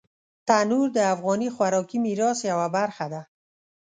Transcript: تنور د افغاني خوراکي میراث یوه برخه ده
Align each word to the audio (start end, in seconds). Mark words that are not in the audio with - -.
تنور 0.47 0.87
د 0.97 0.99
افغاني 1.13 1.49
خوراکي 1.55 1.97
میراث 2.05 2.39
یوه 2.51 2.67
برخه 2.77 3.05
ده 3.13 3.21